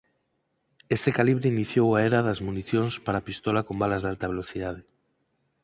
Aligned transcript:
Este 0.95 1.09
calibre 1.17 1.51
iniciou 1.55 1.87
a 1.93 1.99
era 2.07 2.19
das 2.27 2.39
municións 2.47 2.93
para 3.05 3.25
pistola 3.27 3.65
con 3.67 3.75
balas 3.81 4.01
de 4.03 4.09
alta 4.13 4.31
velocidade. 4.33 4.81